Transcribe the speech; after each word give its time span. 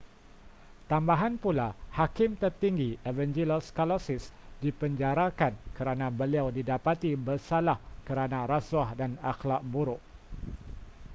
tambahan 0.91 1.33
pula 1.43 1.69
hakim 1.97 2.31
tertinggi 2.41 2.91
evangelos 3.09 3.65
kalousis 3.77 4.23
dipenjarakan 4.61 5.53
kerana 5.77 6.07
beliau 6.19 6.47
didapati 6.57 7.11
bersalah 7.25 7.77
kerana 8.07 8.39
rasuah 8.51 8.89
dan 9.01 9.11
akhlak 9.31 9.61
buruk 9.73 10.01